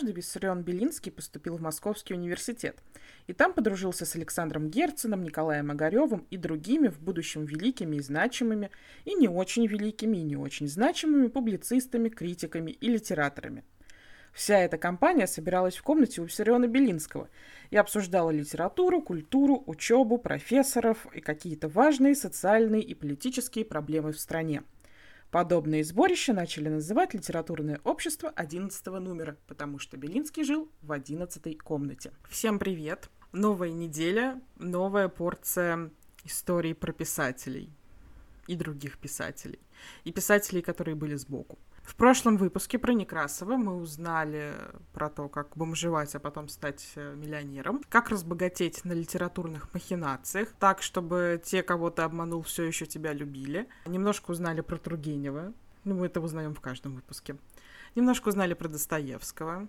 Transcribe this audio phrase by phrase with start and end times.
[0.00, 2.82] Однажды Виссарион Белинский поступил в Московский университет,
[3.26, 8.70] и там подружился с Александром Герценом, Николаем Огаревым и другими в будущем великими и значимыми,
[9.04, 13.62] и не очень великими и не очень значимыми публицистами, критиками и литераторами.
[14.32, 17.28] Вся эта компания собиралась в комнате у Виссариона Белинского
[17.68, 24.62] и обсуждала литературу, культуру, учебу, профессоров и какие-то важные социальные и политические проблемы в стране–
[25.30, 32.10] Подобные сборища начали называть литературное общество 11 номера, потому что Белинский жил в 11 комнате.
[32.28, 33.08] Всем привет!
[33.30, 35.92] Новая неделя, новая порция
[36.24, 37.70] историй про писателей
[38.48, 39.60] и других писателей.
[40.02, 41.60] И писателей, которые были сбоку.
[41.90, 44.54] В прошлом выпуске про Некрасова мы узнали
[44.92, 50.82] про то, как бомжевать, а потом стать э, миллионером, как разбогатеть на литературных махинациях, так,
[50.82, 53.68] чтобы те, кого ты обманул, все еще тебя любили.
[53.86, 57.36] Немножко узнали про Тургенева, ну, мы это узнаем в каждом выпуске.
[57.96, 59.66] Немножко узнали про Достоевского,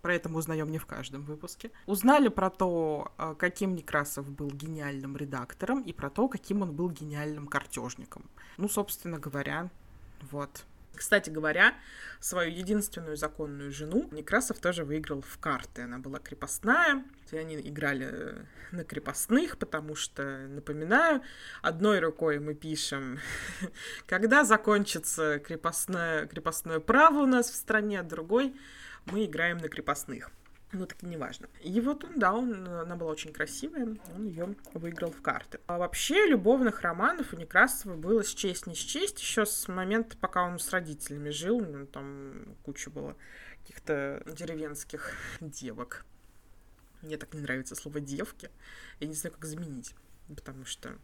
[0.00, 1.70] про это мы узнаем не в каждом выпуске.
[1.84, 6.88] Узнали про то, э, каким Некрасов был гениальным редактором, и про то, каким он был
[6.90, 8.24] гениальным картежником.
[8.56, 9.68] Ну, собственно говоря,
[10.30, 10.64] вот.
[10.94, 11.74] Кстати говоря,
[12.20, 15.82] свою единственную законную жену Некрасов тоже выиграл в карты.
[15.82, 21.22] Она была крепостная, и они играли э, на крепостных, потому что, напоминаю,
[21.62, 23.20] одной рукой мы пишем,
[24.06, 28.54] когда закончится крепостное, крепостное право у нас в стране, а другой
[29.06, 30.30] мы играем на крепостных
[30.72, 31.48] ну так не важно.
[31.62, 35.60] И вот он, да, он, она была очень красивая, он ее выиграл в карты.
[35.66, 40.16] А вообще любовных романов у Некрасова было с честь не с честь, еще с момента,
[40.16, 43.16] пока он с родителями жил, ну, там куча было
[43.60, 46.04] каких-то деревенских девок.
[47.02, 48.50] Мне так не нравится слово девки.
[49.00, 49.94] Я не знаю, как заменить,
[50.28, 50.98] потому что...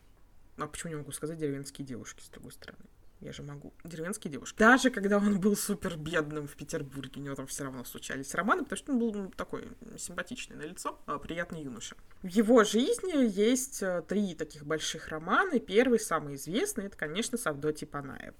[0.56, 2.84] А почему не могу сказать деревенские девушки, с другой стороны?
[3.20, 3.72] Я же могу.
[3.84, 4.58] Деревенские девушки.
[4.58, 8.64] Даже когда он был супер бедным в Петербурге, у него там все равно случались романы,
[8.64, 11.96] потому что он был ну, такой симпатичный на лицо, а, приятный юноша.
[12.22, 15.58] В его жизни есть э, три таких больших романа.
[15.58, 18.34] Первый, самый известный, это, конечно, с Авдотьей Панаев.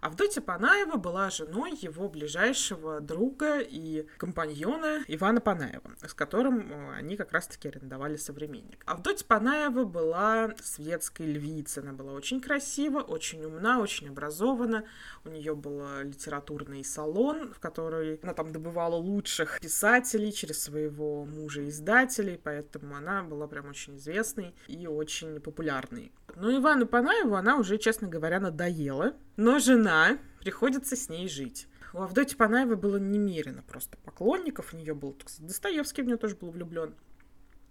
[0.00, 7.16] Авдотья Панаева была женой его ближайшего друга и компаньона Ивана Панаева, с которым э, они
[7.16, 8.82] как раз-таки арендовали современник.
[8.86, 11.82] Авдотья Панаева была светской львицей.
[11.82, 14.84] Она была очень красива, очень умна, очень образована.
[15.24, 22.40] У нее был литературный салон, в который она там добывала лучших писателей через своего мужа-издателей,
[22.42, 26.12] поэтому она была прям очень известной и очень популярной.
[26.36, 31.68] Но Ивану Панаеву она уже, честно говоря, надоела, но жена приходится с ней жить.
[31.92, 36.50] У Авдотьи Панаевой было немерено просто поклонников, у нее был, Достоевский в нее тоже был
[36.50, 36.94] влюблен.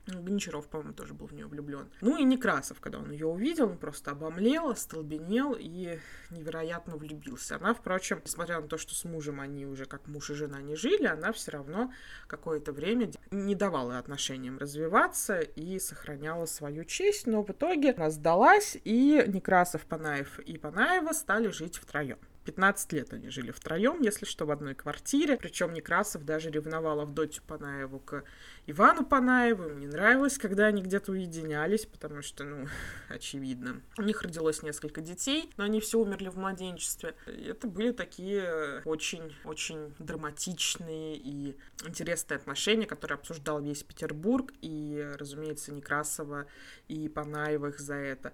[0.08, 1.90] Гончаров, по-моему, тоже был в нее влюблен.
[2.02, 6.00] Ну и Некрасов, когда он ее увидел, он просто обомлел, остолбенел и
[6.30, 7.56] невероятно влюбился.
[7.56, 10.76] Она, впрочем, несмотря на то, что с мужем они уже как муж и жена не
[10.76, 11.94] жили, она все равно
[12.28, 18.78] какое-то время не давала отношениям развиваться и сохраняла свою честь, но в итоге она сдалась,
[18.84, 22.20] и Некрасов, Панаев и Панаева стали жить втроем.
[22.46, 25.38] 15 лет они жили втроем, если что, в одной квартире.
[25.38, 28.24] Причем Некрасов даже ревновал Авдотью Панаеву к
[28.68, 29.70] Ивану Панаеву.
[29.70, 32.68] Мне нравилось, когда они где-то уединялись, потому что, ну,
[33.10, 33.82] очевидно.
[33.98, 37.16] У них родилось несколько детей, но они все умерли в младенчестве.
[37.26, 44.52] Это были такие очень-очень драматичные и интересные отношения, которые обсуждал весь Петербург.
[44.62, 46.46] И, разумеется, Некрасова
[46.88, 48.34] и Панаева их за это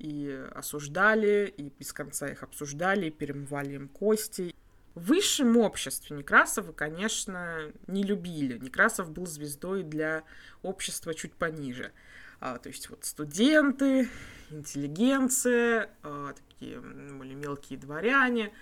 [0.00, 4.54] и осуждали, и без конца их обсуждали, и перемывали им кости.
[4.94, 8.58] В высшем обществе Некрасова, конечно, не любили.
[8.58, 10.24] Некрасов был звездой для
[10.62, 11.92] общества чуть пониже.
[12.40, 14.08] А, то есть вот студенты,
[14.48, 18.52] интеллигенция, а, такие более мелкие дворяне,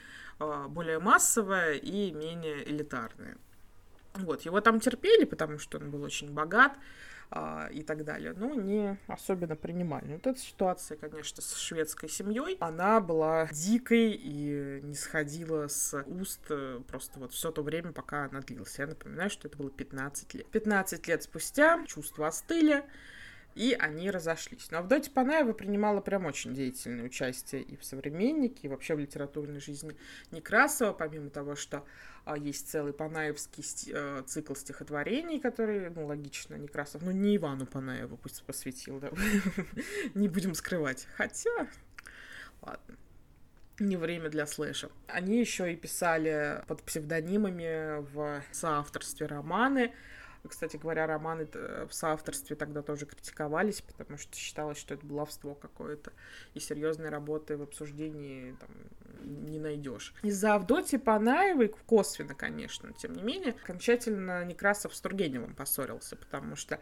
[0.40, 3.38] а, более массовая и менее элитарная.
[4.14, 6.72] Вот, его там терпели, потому что он был очень богат,
[7.30, 8.32] а, и так далее.
[8.36, 10.14] Но не особенно принимали.
[10.14, 16.40] Вот эта ситуация, конечно, с шведской семьей, она была дикой и не сходила с уст
[16.48, 18.78] э, просто вот все то время, пока она длилась.
[18.78, 20.46] Я напоминаю, что это было 15 лет.
[20.46, 22.84] 15 лет спустя чувства остыли,
[23.58, 24.70] и они разошлись.
[24.70, 29.58] Но Авдотья Панаева принимала прям очень деятельное участие и в «Современнике», и вообще в литературной
[29.58, 29.96] жизни
[30.30, 31.84] Некрасова, помимо того, что
[32.24, 38.16] а, есть целый Панаевский э, цикл стихотворений, который, ну, логично, Некрасов, ну, не Ивану Панаеву
[38.16, 39.10] пусть посвятил, да,
[40.14, 41.08] не будем скрывать.
[41.16, 41.66] Хотя,
[42.62, 42.96] ладно
[43.80, 44.90] не время для слэша.
[45.06, 49.92] Они еще и писали под псевдонимами в соавторстве романы.
[50.46, 51.48] Кстати говоря, романы
[51.88, 56.12] в соавторстве тогда тоже критиковались, потому что считалось, что это баловство какое-то,
[56.54, 58.70] и серьезной работы в обсуждении там,
[59.22, 60.14] не найдешь.
[60.22, 66.78] Из-за Авдотьи Панаевой, косвенно, конечно, тем не менее, окончательно Некрасов с Тургеневым поссорился, потому что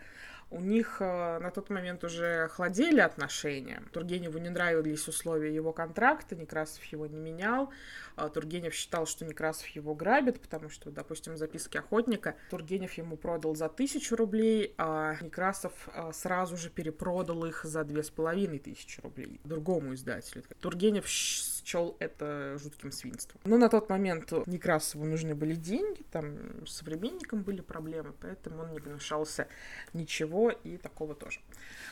[0.51, 3.83] у них э, на тот момент уже охладели отношения.
[3.93, 7.71] Тургеневу не нравились условия его контракта, Некрасов его не менял.
[8.15, 13.57] А Тургенев считал, что Некрасов его грабит, потому что, допустим, записки охотника Тургенев ему продал
[13.57, 19.01] за тысячу рублей, а Некрасов э, сразу же перепродал их за две с половиной тысячи
[19.01, 20.45] рублей другому издателю.
[20.61, 21.07] Тургенев
[21.67, 23.41] счел это жутким свинством.
[23.45, 28.73] Но на тот момент Некрасову нужны были деньги, там с современником были проблемы, поэтому он
[28.73, 29.49] не гнушался
[29.93, 31.41] ничего и такого тоже.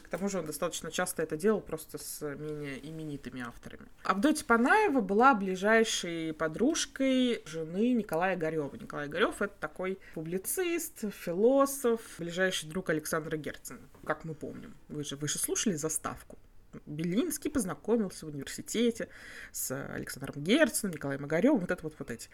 [0.04, 3.86] К тому же он достаточно часто это делал просто с менее именитыми авторами.
[4.04, 8.76] Авдотья Панаева была ближайшей подружкой жены Николая Горева.
[8.76, 14.74] Николай Горев— это такой публицист, философ, ближайший друг Александра Герцена, как мы помним.
[14.88, 16.38] Вы же, вы же слушали «Заставку»?
[16.86, 19.08] Белинский познакомился в университете
[19.52, 22.28] с Александром Герценом, Николаем Огаревым, вот это вот, вот эти.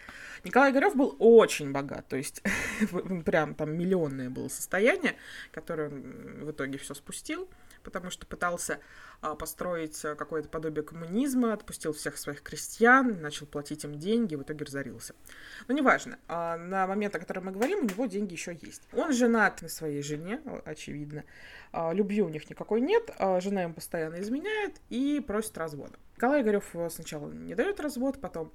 [0.45, 2.43] Николай Огарев был очень богат, то есть
[3.25, 5.17] прям там миллионное было состояние,
[5.53, 7.49] которое он в итоге все спустил,
[7.82, 8.81] потому что пытался
[9.23, 14.43] а, построить а, какое-то подобие коммунизма, отпустил всех своих крестьян, начал платить им деньги, в
[14.43, 15.15] итоге разорился.
[15.69, 18.82] Но неважно, а, на момент, о котором мы говорим, у него деньги еще есть.
[18.93, 21.25] Он женат на своей жене, очевидно,
[21.73, 23.11] любви у них никакой нет,
[23.41, 25.99] жена ему постоянно изменяет и просит развода.
[26.17, 28.53] Николай Игорев э, сначала не дает развод, потом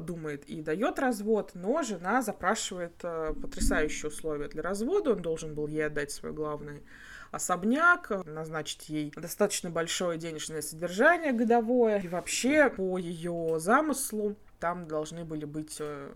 [0.00, 5.12] думает и дает развод, но жена запрашивает э, потрясающие условия для развода.
[5.12, 6.82] Он должен был ей отдать свой главный
[7.30, 12.00] особняк, назначить ей достаточно большое денежное содержание годовое.
[12.00, 15.78] И вообще, по ее замыслу, там должны были быть...
[15.80, 16.12] Э,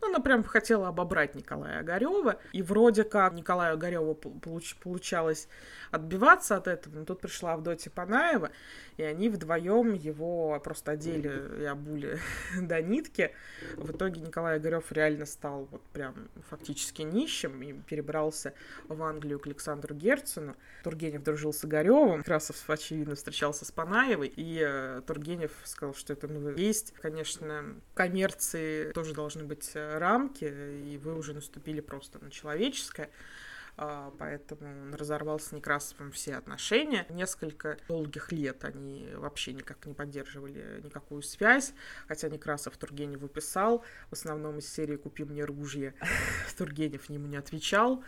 [0.00, 5.48] ну, она прям хотела обобрать Николая Огарева, и вроде как Николаю Огареву получ, получалось
[5.90, 8.50] отбиваться от этого, но тут пришла Авдотья Панаева,
[8.96, 12.18] и они вдвоем его просто одели и обули
[12.60, 13.32] до нитки.
[13.76, 18.52] В итоге Николай Огарев реально стал вот прям фактически нищим и перебрался
[18.88, 20.56] в Англию к Александру Герцену.
[20.82, 26.26] Тургенев дружил с Огаревым, Красов, очевидно, встречался с Панаевой, и э, Тургенев сказал, что это
[26.26, 32.30] ну, есть, конечно, коммерции тоже должны быть э, рамки, и вы уже наступили просто на
[32.30, 33.10] человеческое.
[33.78, 37.06] А, поэтому он разорвал с Некрасовым все отношения.
[37.10, 41.74] Несколько долгих лет они вообще никак не поддерживали никакую связь,
[42.08, 45.94] хотя Некрасов Тургеневу писал, в основном из серии «Купи мне ружье».
[46.56, 48.02] Тургенев ему не отвечал,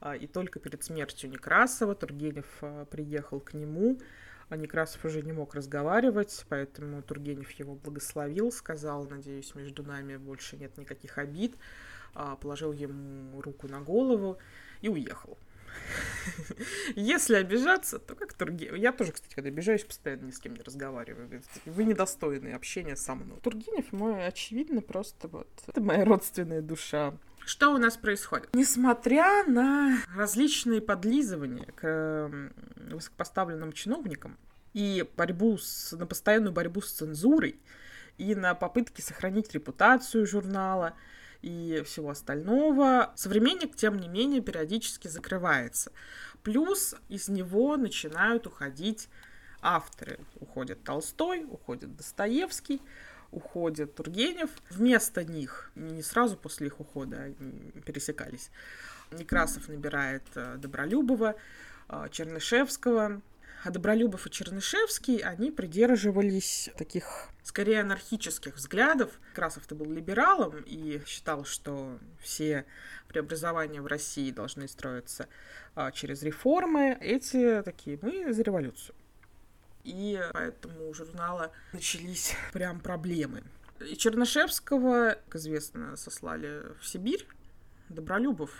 [0.00, 3.98] а, и только перед смертью Некрасова Тургенев а, приехал к нему,
[4.48, 10.56] а Некрасов уже не мог разговаривать, поэтому Тургенев его благословил, сказал, надеюсь, между нами больше
[10.56, 11.56] нет никаких обид,
[12.40, 14.38] положил ему руку на голову
[14.80, 15.36] и уехал.
[16.96, 18.76] Если обижаться, то как Тургенев.
[18.76, 21.42] Я тоже, кстати, когда обижаюсь, постоянно ни с кем не разговариваю.
[21.64, 23.38] Вы недостойны общения со мной.
[23.40, 25.48] Тургенев мой, очевидно, просто вот...
[25.66, 27.14] Это моя родственная душа.
[27.46, 28.48] Что у нас происходит?
[28.54, 32.28] Несмотря на различные подлизывания к
[32.90, 34.36] высокопоставленным чиновникам
[34.74, 37.60] и борьбу с, на постоянную борьбу с цензурой,
[38.18, 40.94] и на попытки сохранить репутацию журнала,
[41.40, 45.92] и всего остального, современник, тем не менее, периодически закрывается.
[46.42, 49.08] Плюс из него начинают уходить
[49.62, 50.18] авторы.
[50.40, 52.82] Уходит Толстой, уходит Достоевский,
[53.36, 54.50] уходит Тургенев.
[54.70, 58.50] Вместо них, не сразу после их ухода, они пересекались,
[59.12, 61.36] Некрасов набирает э, Добролюбова,
[61.88, 63.20] э, Чернышевского,
[63.62, 69.10] а Добролюбов и Чернышевский, они придерживались таких скорее анархических взглядов.
[69.34, 72.64] Красов-то был либералом и считал, что все
[73.08, 75.28] преобразования в России должны строиться
[75.74, 76.96] а, через реформы.
[77.00, 78.94] Эти такие, мы за революцию.
[79.86, 83.44] И поэтому у журнала начались прям проблемы.
[83.80, 87.26] И Чернышевского, как известно, сослали в Сибирь.
[87.88, 88.50] Добролюбов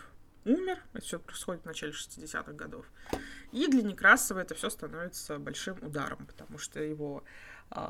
[0.44, 0.78] умер.
[0.92, 2.86] Это все происходит в начале 60-х годов.
[3.50, 7.24] И для Некрасова это все становится большим ударом, потому что его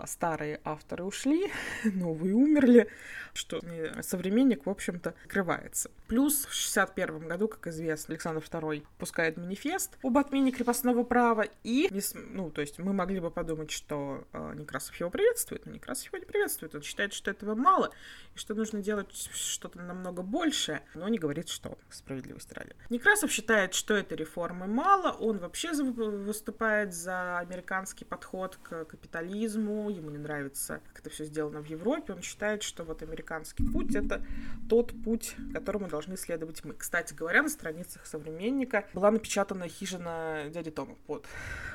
[0.06, 1.52] старые авторы ушли,
[1.84, 2.88] новые умерли,
[3.34, 3.60] что
[4.00, 5.90] современник, в общем-то, скрывается.
[6.08, 11.90] Плюс в 61 году, как известно, Александр II пускает манифест об отмене крепостного права, и,
[12.14, 16.18] ну, то есть мы могли бы подумать, что э, Некрасов его приветствует, но Некрасов его
[16.18, 17.90] не приветствует, он считает, что этого мало,
[18.34, 22.76] и что нужно делать что-то намного большее, но не говорит, что, справедливости Австралии.
[22.90, 30.10] Некрасов считает, что этой реформы мало, он вообще выступает за американский подход к капитализму, ему
[30.10, 34.24] не нравится, как это все сделано в Европе, он считает, что вот американский путь— это
[34.68, 36.74] тот путь, которому должны следовать мы.
[36.74, 41.26] Кстати говоря, на страницах «Современника» была напечатана «Хижина дяди Тома» под,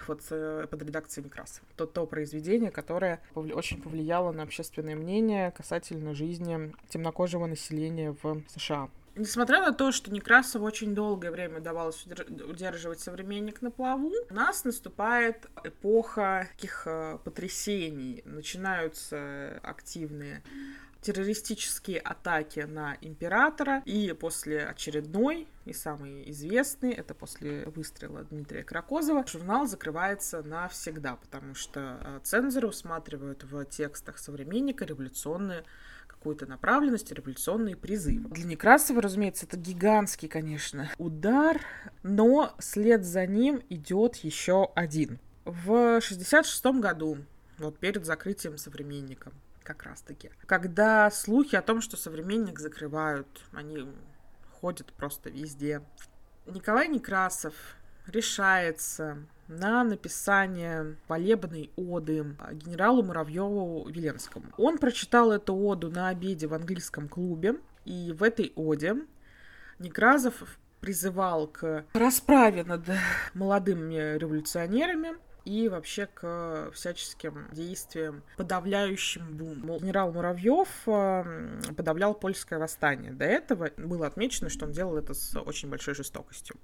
[0.07, 1.67] вот, э, под редакцией Некрасова.
[1.75, 8.89] То, то произведение, которое очень повлияло на общественное мнение касательно жизни темнокожего населения в США.
[9.15, 14.63] Несмотря на то, что Некрасову очень долгое время давалось удерживать современник на плаву, у нас
[14.63, 18.21] наступает эпоха таких э, потрясений.
[18.25, 20.43] Начинаются активные
[21.01, 23.81] террористические атаки на императора.
[23.85, 31.55] И после очередной и самый известный, это после выстрела Дмитрия Кракозова, журнал закрывается навсегда, потому
[31.55, 35.63] что э, цензоры усматривают в текстах современника революционные
[36.21, 38.29] какую-то направленность, революционные призывы.
[38.29, 41.59] Для Некрасова, разумеется, это гигантский, конечно, удар,
[42.03, 45.19] но след за ним идет еще один.
[45.45, 47.17] В 66 году,
[47.57, 49.31] вот перед закрытием современника,
[49.63, 53.91] как раз-таки, когда слухи о том, что современник закрывают, они
[54.59, 55.81] ходят просто везде.
[56.45, 57.55] Николай Некрасов
[58.07, 59.17] решается
[59.47, 64.45] на написание полебной оды генералу Муравьеву Веленскому.
[64.57, 67.55] Он прочитал эту оду на обеде в английском клубе,
[67.85, 68.95] и в этой оде
[69.79, 72.83] Некрасов призывал к расправе над
[73.33, 75.11] молодыми революционерами,
[75.45, 79.79] и вообще к всяческим действиям, подавляющим бум.
[79.79, 83.11] Генерал Муравьев э, подавлял польское восстание.
[83.11, 86.55] До этого было отмечено, что он делал это с очень большой жестокостью.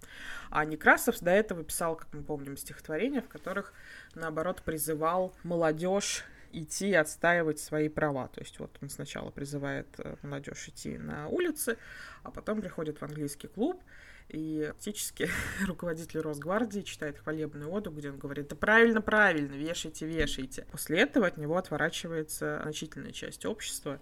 [0.50, 3.74] А Некрасов до этого писал, как мы помним, стихотворения, в которых,
[4.14, 8.28] наоборот, призывал молодежь идти отстаивать свои права.
[8.28, 11.78] То есть вот он сначала призывает э, молодежь идти на улицы,
[12.24, 13.82] а потом приходит в английский клуб
[14.30, 15.30] и фактически
[15.68, 20.66] руководитель Росгвардии читает хвалебную оду, где он говорит, да правильно, правильно, вешайте, вешайте.
[20.72, 24.00] После этого от него отворачивается значительная часть общества,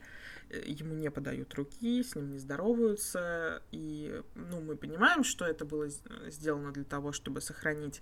[0.49, 5.65] Э, ему не подают руки, с ним не здороваются, и, ну, мы понимаем, что это
[5.65, 5.87] было
[6.27, 8.01] сделано для того, чтобы сохранить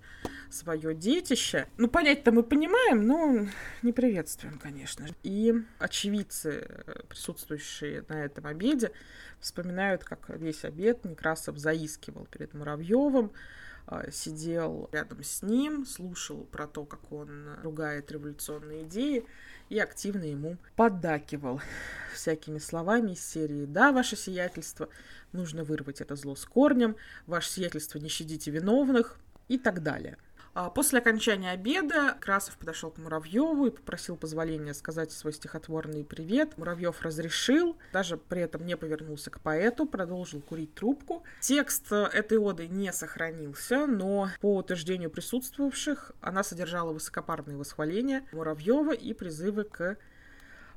[0.50, 1.68] свое детище.
[1.78, 3.48] Ну, понять-то мы понимаем, но
[3.82, 5.08] не приветствуем, конечно.
[5.24, 8.92] И очевидцы, э, присутствующие на этом обеде,
[9.40, 11.58] вспоминают, как весь обед Некрасов
[12.14, 13.32] заискивал перед Муравьевым,
[13.86, 19.26] а, сидел рядом с ним, слушал про то, как он ругает революционные идеи,
[19.70, 21.62] и активно ему поддакивал
[22.14, 24.90] всякими словами из серии «Да, ваше сиятельство,
[25.32, 26.96] нужно вырвать это зло с корнем,
[27.28, 29.18] ваше сиятельство, не щадите виновных»
[29.50, 30.18] и так далее.
[30.56, 36.60] А после окончания обеда Красов подошел к Муравьеву и попросил позволения сказать свой стихотворный привет.
[36.60, 41.24] Муравьев разрешил, даже при этом не повернулся к поэту, продолжил курить трубку.
[41.40, 49.14] Текст этой оды не сохранился, но по утверждению присутствовавших она содержала высокопарные восхваления Муравьева и
[49.14, 49.98] призывы к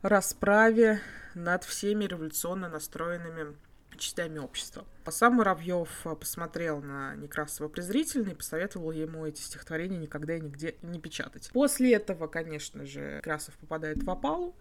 [0.01, 1.01] расправе
[1.35, 3.55] над всеми революционно настроенными
[3.97, 4.85] частями общества.
[5.09, 10.75] Сам Муравьев э, посмотрел на Некрасова презрительно и посоветовал ему эти стихотворения никогда и нигде
[10.83, 11.51] не печатать.
[11.53, 14.57] После этого, конечно же, Некрасов попадает в опалу,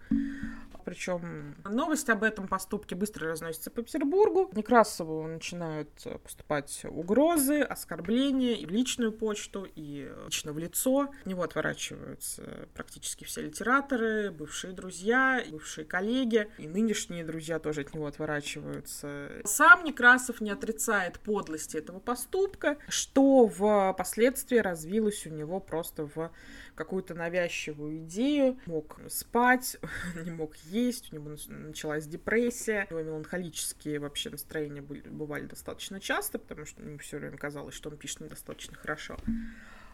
[0.86, 4.48] причем новость об этом поступке быстро разносится по Петербургу.
[4.54, 11.10] Некрасову начинают э, поступать угрозы, оскорбления и в личную почту, и лично в лицо.
[11.20, 17.92] От него отворачиваются практически все литераторы, бывшие друзья, бывшие коллеги, и нынешние друзья тоже от
[17.92, 19.42] него отворачиваются.
[19.44, 26.30] Сам Некрасов не отрицает подлости этого поступка, что впоследствии развилось у него просто в
[26.76, 29.78] какую-то навязчивую идею, мог спать,
[30.24, 36.38] не мог есть, у него началась депрессия, у него меланхолические вообще настроения бывали достаточно часто,
[36.38, 39.16] потому что ему все время казалось, что он пишет недостаточно хорошо.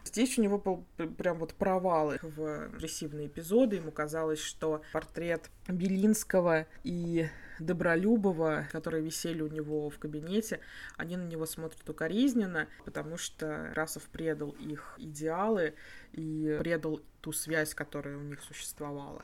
[0.05, 0.85] Здесь у него был
[1.17, 3.77] прям вот провалы в агрессивные эпизоды.
[3.77, 7.29] Ему казалось, что портрет Белинского и
[7.59, 10.59] Добролюбова, которые висели у него в кабинете,
[10.97, 15.75] они на него смотрят укоризненно, потому что Расов предал их идеалы
[16.11, 19.23] и предал ту связь, которая у них существовала.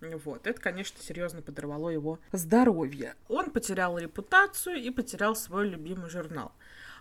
[0.00, 3.14] Вот, это, конечно, серьезно подорвало его здоровье.
[3.28, 6.52] Он потерял репутацию и потерял свой любимый журнал.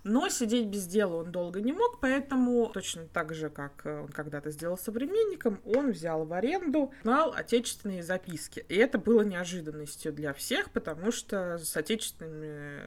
[0.05, 4.07] Но сидеть без дела он долго не мог, поэтому точно так же, как э, он
[4.09, 8.65] когда-то сделал современником, он взял в аренду журнал «Отечественные записки».
[8.67, 12.79] И это было неожиданностью для всех, потому что с отечественными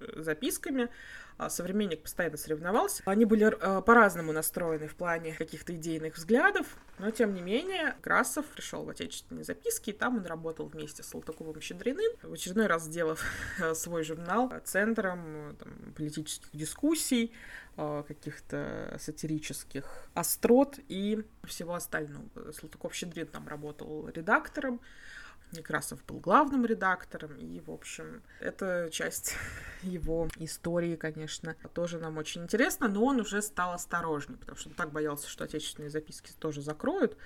[0.00, 0.88] э, записками а,
[1.48, 3.02] современник постоянно соревновался.
[3.06, 6.66] Они были э, по-разному настроены в плане каких-то идейных взглядов,
[6.98, 11.08] но тем не менее Красов пришел в отечественные записки, и там он работал вместе с
[11.08, 13.22] Салтыковым Щедриным, в очередной раз сделав
[13.60, 17.32] э, свой журнал центром там, политических дискуссий,
[17.76, 22.24] э, каких-то сатирических острот и всего остального.
[22.52, 24.80] Салтыков-Щедрин там работал редактором,
[25.56, 29.34] Некрасов был главным редактором, и, в общем, эта часть
[29.82, 34.74] его истории, конечно, тоже нам очень интересна, но он уже стал осторожнее, потому что он
[34.74, 37.16] так боялся, что отечественные записки тоже закроют,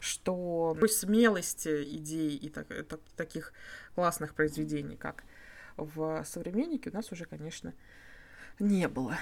[0.00, 3.52] что такой смелости идей и так, так, таких
[3.94, 5.24] классных произведений, как
[5.76, 7.74] в «Современнике», у нас уже, конечно,
[8.58, 9.16] не было.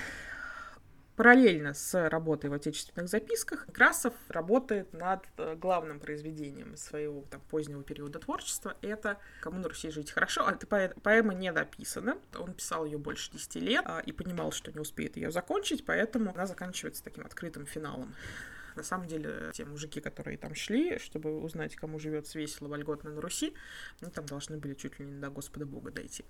[1.17, 7.83] Параллельно с работой в отечественных записках Красов работает над э, главным произведением своего там, позднего
[7.83, 8.79] периода творчества.
[8.81, 10.49] Это «Кому на Руси жить хорошо».
[10.49, 12.17] Эта поэма не дописана.
[12.39, 16.33] Он писал ее больше 10 лет а, и понимал, что не успеет ее закончить, поэтому
[16.33, 18.15] она заканчивается таким открытым финалом.
[18.75, 23.21] На самом деле, те мужики, которые там шли, чтобы узнать, кому живет весело, вольготно на
[23.21, 23.53] Руси,
[24.01, 26.25] они там должны были чуть ли не до Господа Бога дойти.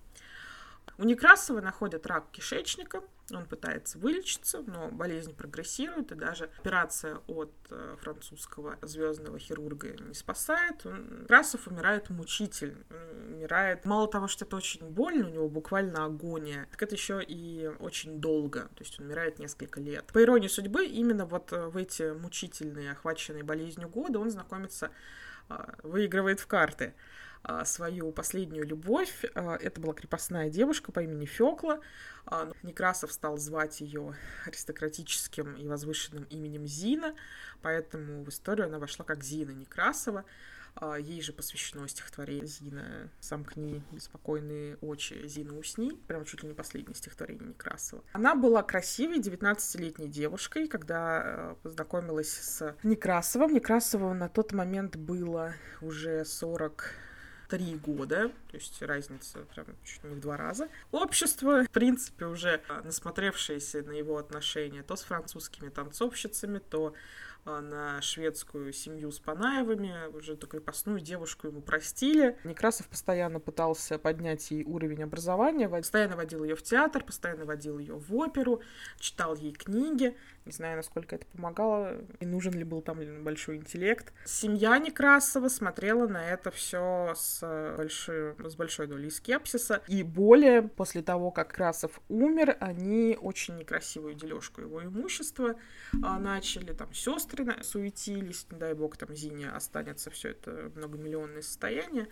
[0.98, 7.52] У Некрасова находят рак кишечника, он пытается вылечиться, но болезнь прогрессирует, и даже операция от
[7.70, 10.84] э, французского звездного хирурга не спасает.
[10.84, 12.84] Он, Некрасов умирает мучительно,
[13.28, 13.84] умирает.
[13.84, 18.20] Мало того, что это очень больно, у него буквально агония, так это еще и очень
[18.20, 20.04] долго, то есть он умирает несколько лет.
[20.12, 24.90] По иронии судьбы, именно вот э, в эти мучительные, охваченные болезнью годы он знакомится,
[25.48, 26.94] э, выигрывает в карты.
[27.44, 29.24] А, свою последнюю любовь.
[29.34, 31.80] А, это была крепостная девушка по имени Фёкла.
[32.24, 34.14] А, Некрасов стал звать ее
[34.46, 37.14] аристократическим и возвышенным именем Зина,
[37.60, 40.24] поэтому в историю она вошла как Зина Некрасова.
[41.00, 45.92] Ей же посвящено стихотворение «Зина, сомкни беспокойные очи, Зина, усни».
[46.08, 48.02] Прям чуть ли не последнее стихотворение Некрасова.
[48.14, 53.52] Она была красивой 19-летней девушкой, когда познакомилась с Некрасовым.
[53.52, 56.84] Некрасову на тот момент было уже 40
[57.52, 60.68] три года, то есть разница прям чуть не в два раза.
[60.90, 66.94] Общество, в принципе, уже насмотревшееся на его отношения то с французскими танцовщицами, то
[67.44, 72.38] а, на шведскую семью с Панаевыми, уже эту крепостную девушку ему простили.
[72.44, 77.96] Некрасов постоянно пытался поднять ей уровень образования, постоянно водил ее в театр, постоянно водил ее
[77.96, 78.62] в оперу,
[78.98, 80.16] читал ей книги.
[80.44, 84.12] Не знаю, насколько это помогало, и нужен ли был там большой интеллект.
[84.24, 89.82] Семья Некрасова смотрела на это все с большой, с большой долей скепсиса.
[89.86, 95.56] И более, после того, как Красов умер, они очень некрасивую дележку его имущества
[96.02, 96.72] а, начали.
[96.72, 102.08] Там сестры суетились, не дай бог, там Зине останется все это многомиллионное состояние.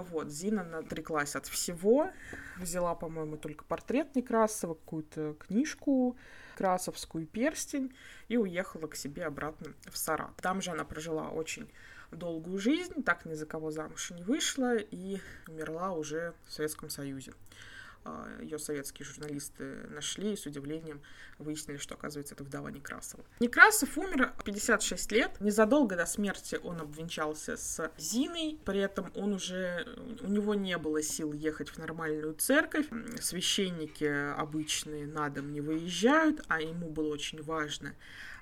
[0.00, 2.10] Вот, Зина отреклась от всего,
[2.58, 6.16] взяла, по-моему, только портрет Некрасова, какую-то книжку
[6.56, 7.94] Красовскую перстень
[8.28, 10.36] и уехала к себе обратно в Сарат.
[10.36, 11.70] Там же она прожила очень
[12.10, 17.32] долгую жизнь, так ни за кого замуж не вышла и умерла уже в Советском Союзе.
[18.04, 21.02] А, ее советские журналисты нашли и с удивлением
[21.38, 23.24] выяснили, что, оказывается, это вдова Некрасова.
[23.40, 25.40] Некрасов умер в 56 лет.
[25.40, 29.86] Незадолго до смерти он обвенчался с Зиной, при этом он уже,
[30.22, 32.86] у него не было сил ехать в нормальную церковь.
[33.20, 37.94] Священники обычные на дом не выезжают, а ему было очень важно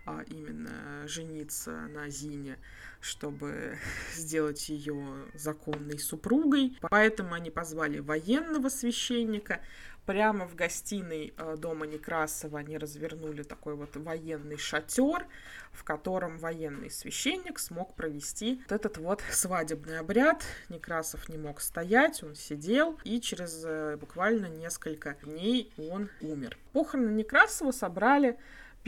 [0.09, 2.57] а именно жениться на Зине,
[3.01, 3.77] чтобы
[4.15, 4.97] сделать ее
[5.35, 6.79] законной супругой.
[6.81, 9.61] Поэтому они позвали военного священника.
[10.07, 15.27] Прямо в гостиной э, дома Некрасова они развернули такой вот военный шатер,
[15.73, 20.43] в котором военный священник смог провести вот этот вот свадебный обряд.
[20.71, 26.57] Некрасов не мог стоять, он сидел, и через э, буквально несколько дней он умер.
[26.73, 28.39] Похороны Некрасова собрали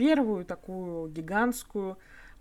[0.01, 1.99] первую такую гигантскую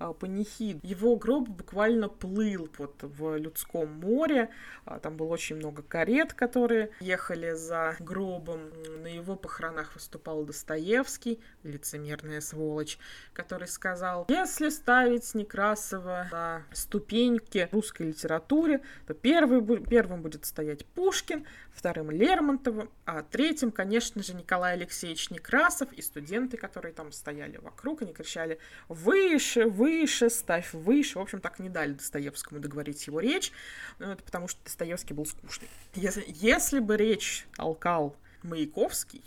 [0.09, 0.79] панихид.
[0.83, 4.51] Его гроб буквально плыл вот в людском море.
[4.85, 8.71] А, там было очень много карет, которые ехали за гробом.
[9.03, 12.99] На его похоронах выступал Достоевский, лицемерная сволочь,
[13.33, 21.47] который сказал, если ставить Некрасова на ступеньки русской литературе, то первый, первым будет стоять Пушкин,
[21.73, 28.03] вторым Лермонтовым, а третьим, конечно же, Николай Алексеевич Некрасов и студенты, которые там стояли вокруг,
[28.03, 28.59] они кричали
[28.89, 29.90] «Выше, выше,
[30.29, 33.53] ставь выше!» В общем, так не дали Достоевскому договорить его речь,
[33.99, 35.69] ну, это потому что Достоевский был скучный.
[35.95, 39.25] Если, если бы речь толкал Маяковский,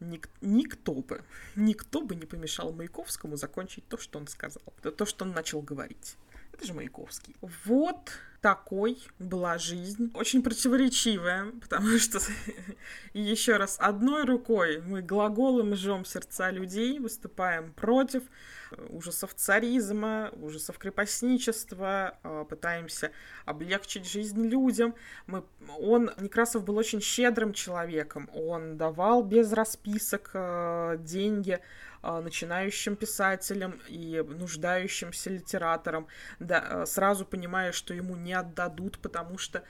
[0.00, 1.22] ник, никто бы,
[1.56, 6.16] никто бы не помешал Маяковскому закончить то, что он сказал, то, что он начал говорить.
[6.52, 7.36] Это же Маяковский.
[7.40, 10.10] Вот такой была жизнь.
[10.14, 12.18] Очень противоречивая, потому что,
[13.12, 18.22] еще раз, одной рукой мы глаголом жжем сердца людей, выступаем против
[18.90, 23.12] ужасов царизма, ужасов крепостничества, а, пытаемся
[23.44, 24.94] облегчить жизнь людям.
[25.26, 25.44] Мы,
[25.78, 31.60] он, Некрасов был очень щедрым человеком, он давал без расписок а, деньги
[32.02, 36.06] начинающим писателям и нуждающимся литераторам,
[36.38, 39.64] да, сразу понимая, что ему не отдадут, потому что а,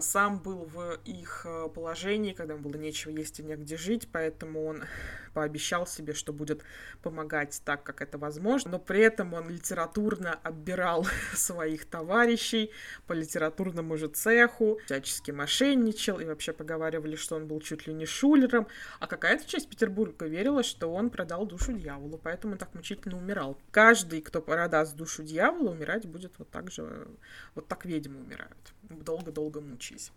[0.00, 4.66] сам был в их а, положении, когда ему было нечего есть и негде жить, поэтому
[4.66, 4.82] он
[5.32, 6.62] пообещал себе, что будет
[7.02, 12.72] помогать так, как это возможно, но при этом он литературно оббирал своих товарищей
[13.06, 18.06] по литературному же цеху, всячески мошенничал, и вообще поговаривали, что он был чуть ли не
[18.06, 18.66] шулером,
[18.98, 23.56] а какая-то часть Петербурга верила, что он продал душу дьяволу, поэтому он так мучительно умирал.
[23.70, 27.06] Каждый, кто продаст душу дьявола, умирать будет вот так же,
[27.54, 30.11] вот так ведьмы умирают, долго-долго мучаются учись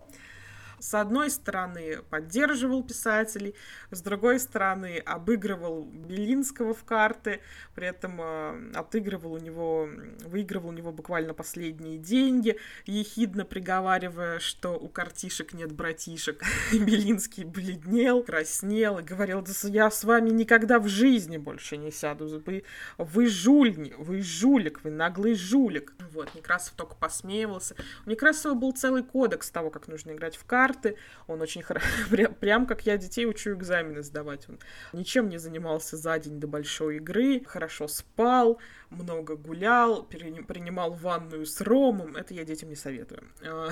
[0.80, 3.56] С одной стороны поддерживал писателей,
[3.92, 7.42] с другой стороны обыгрывал Белинского в карты,
[7.76, 9.89] при этом э, отыгрывал у него,
[10.26, 16.42] выигрывал у него буквально последние деньги, ехидно приговаривая, что у картишек нет братишек.
[16.72, 22.42] Белинский бледнел, краснел и говорил, да я с вами никогда в жизни больше не сяду,
[22.46, 22.63] вы,
[22.98, 25.94] вы жульни, вы жулик, вы наглый жулик.
[26.13, 27.76] Вот, Некрасов только посмеивался.
[28.06, 30.95] У Некрасова был целый кодекс того, как нужно играть в карты, карты.
[31.27, 31.88] Он очень хорошо,
[32.39, 34.47] прям, как я детей учу экзамены сдавать.
[34.49, 34.60] Он
[34.93, 41.62] ничем не занимался за день до большой игры, хорошо спал, много гулял, принимал ванную с
[41.62, 42.15] ромом.
[42.15, 43.23] Это я детям не советую.
[43.43, 43.69] А,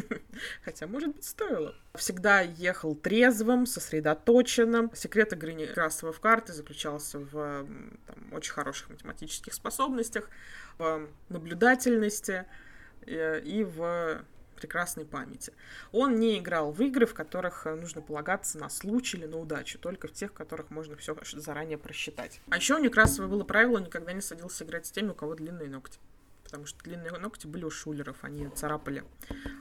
[0.64, 1.74] хотя, может быть, стоило.
[1.94, 4.90] Всегда ехал трезвым, сосредоточенным.
[4.94, 7.66] Секрет игры Некрасова в карты заключался в
[8.06, 10.30] там, очень хороших математических способностях,
[10.78, 12.44] в наблюдательности
[13.06, 14.22] э, и в
[14.56, 15.52] прекрасной памяти.
[15.92, 19.78] Он не играл в игры, в которых э, нужно полагаться на случай или на удачу,
[19.78, 22.40] только в тех, в которых можно все заранее просчитать.
[22.50, 25.68] А еще у Некрасова было правило, никогда не садился играть с теми, у кого длинные
[25.68, 25.98] ногти
[26.46, 29.04] потому что длинные ногти были у шулеров, они царапали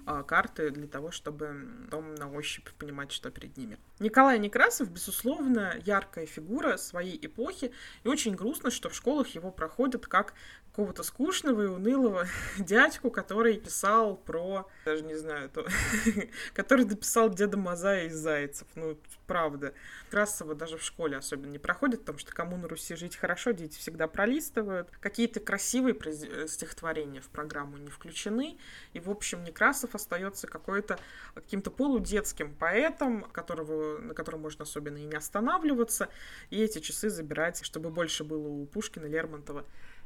[0.06, 3.80] а, карты для того, чтобы потом на ощупь понимать, что перед ними.
[4.00, 7.72] Николай Некрасов, безусловно, яркая фигура своей эпохи,
[8.04, 10.34] и очень грустно, что в школах его проходят как
[10.76, 12.28] какого-то скучного и унылого
[12.60, 15.66] дядьку, который писал про, даже не знаю, то,
[16.54, 18.68] который дописал Деда Мазая из Зайцев.
[18.76, 19.74] Ну, правда.
[20.12, 23.78] Красова даже в школе особенно не проходит, потому что кому на Руси жить хорошо, дети
[23.78, 24.90] всегда пролистывают.
[25.00, 28.58] Какие-то красивые э, стихотворения в программу не включены.
[28.94, 31.00] И, в общем, Некрасов остается какой-то
[31.34, 36.10] каким-то полудетским поэтом, которого, на котором можно особенно и не останавливаться,
[36.50, 39.66] и эти часы забирать, чтобы больше было у Пушкина, Лермонтова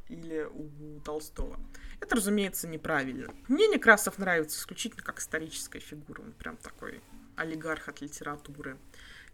[0.09, 1.59] или у Толстого.
[1.99, 3.33] Это, разумеется, неправильно.
[3.47, 6.21] Мне Некрасов нравится исключительно как историческая фигура.
[6.21, 7.01] Он прям такой
[7.35, 8.77] олигарх от литературы.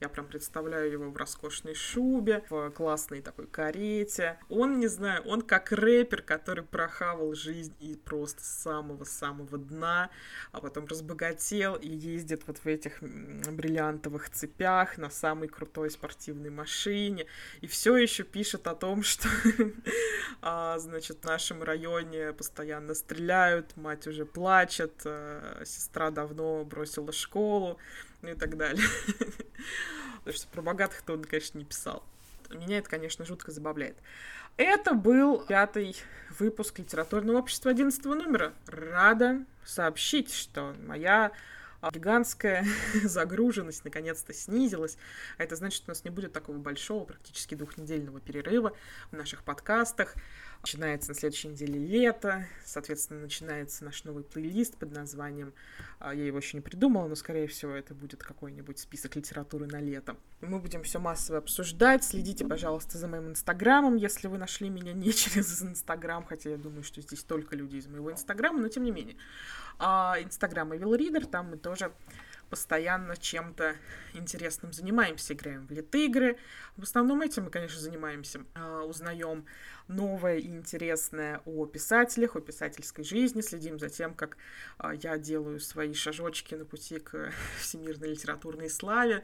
[0.06, 4.38] Я прям представляю его в роскошной шубе, в классной такой карете.
[4.50, 10.12] Он, не знаю, он как рэпер, который прохавал жизнь и просто с самого-самого дна,
[10.52, 17.26] а потом разбогател и ездит вот в этих бриллиантовых цепях на самой крутой спортивной машине.
[17.62, 19.28] И все еще пишет о том, что,
[20.44, 27.80] а, значит, в нашем районе постоянно стреляют, мать уже плачет, а, сестра давно бросила школу
[28.26, 28.84] ну и так далее.
[30.20, 32.04] Потому что про богатых-то он, конечно, не писал.
[32.50, 33.98] Меня это, конечно, жутко забавляет.
[34.58, 35.96] Это был пятый
[36.40, 38.54] выпуск литературного общества 11 номера.
[38.68, 41.32] Рада сообщить, что моя
[41.92, 42.66] гигантская
[43.04, 44.98] загруженность наконец-то снизилась.
[45.38, 48.76] А это значит, что у нас не будет такого большого, практически двухнедельного перерыва
[49.12, 50.16] в наших подкастах.
[50.62, 55.54] Начинается на следующей неделе лето, соответственно, начинается наш новый плейлист под названием,
[56.00, 59.80] а, я его еще не придумала, но, скорее всего, это будет какой-нибудь список литературы на
[59.80, 60.16] лето.
[60.42, 62.04] Мы будем все массово обсуждать.
[62.04, 66.84] Следите, пожалуйста, за моим инстаграмом, если вы нашли меня не через инстаграм, хотя я думаю,
[66.84, 69.18] что здесь только люди из моего инстаграма, но тем не менее.
[69.78, 71.92] А инстаграм Evil Reader, там мы тоже
[72.50, 73.76] постоянно чем-то
[74.14, 76.38] интересным занимаемся, играем в лит-игры.
[76.78, 78.42] В основном этим мы, конечно, занимаемся.
[78.54, 79.46] А, узнаем
[79.88, 84.38] новое и интересное о писателях, о писательской жизни, следим за тем, как
[84.78, 89.24] а, я делаю свои шажочки на пути к всемирной литературной славе.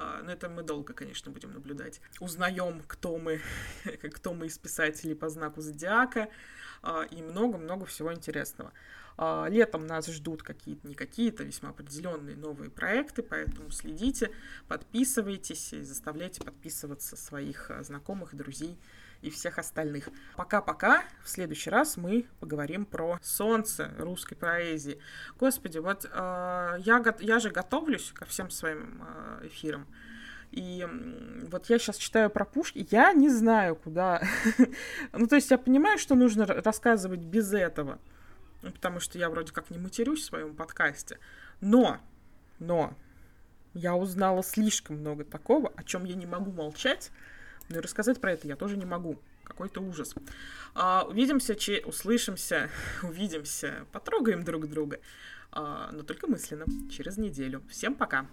[0.00, 2.00] А, но это мы долго, конечно, будем наблюдать.
[2.20, 3.40] Узнаем, кто мы,
[4.14, 6.28] кто мы из писателей по знаку зодиака
[7.10, 8.72] и много-много всего интересного.
[9.20, 14.30] А, летом нас ждут какие-то, не какие-то, весьма определенные новые проекты, поэтому следите,
[14.68, 18.78] подписывайтесь и заставляйте подписываться своих а, знакомых, друзей
[19.22, 20.08] и всех остальных.
[20.36, 21.02] Пока-пока.
[21.24, 25.00] В следующий раз мы поговорим про солнце русской поэзии.
[25.38, 26.08] Господи, вот э,
[26.78, 29.86] я, я же готовлюсь ко всем своим э, эфирам.
[30.50, 30.86] И
[31.50, 34.22] вот я сейчас читаю про Пушки, я не знаю, куда.
[35.12, 37.98] ну, то есть я понимаю, что нужно рассказывать без этого,
[38.62, 41.18] потому что я вроде как не матерюсь в своем подкасте.
[41.60, 41.98] Но,
[42.58, 42.96] но,
[43.74, 47.10] я узнала слишком много такого, о чем я не могу молчать,
[47.68, 49.18] но и рассказать про это я тоже не могу.
[49.44, 50.14] Какой-то ужас.
[50.74, 52.70] А, увидимся, че, услышимся,
[53.02, 55.00] увидимся, потрогаем друг друга,
[55.52, 57.62] а, но только мысленно, через неделю.
[57.70, 58.26] Всем пока!